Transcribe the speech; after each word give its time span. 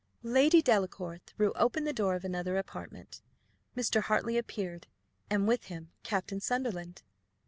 Lady 0.23 0.63
Delacour 0.63 1.19
threw 1.27 1.53
open 1.53 1.83
the 1.83 1.93
door 1.93 2.15
of 2.15 2.25
another 2.25 2.57
apartment. 2.57 3.21
Mr. 3.77 4.01
Hartley 4.01 4.35
appeared, 4.35 4.87
and 5.29 5.47
with 5.47 5.65
him 5.65 5.91
Captain 6.01 6.39
Sunderland. 6.39 7.03